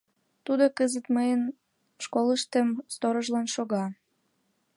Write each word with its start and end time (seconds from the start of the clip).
Тудо 0.45 0.65
кызыт 0.77 1.05
мыйын 1.15 1.41
школыштем 2.03 2.67
сторожлан 2.93 3.47
шога. 3.55 3.85